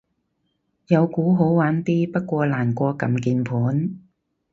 [0.87, 3.99] 有鼓好玩啲，不過難過撳鍵盤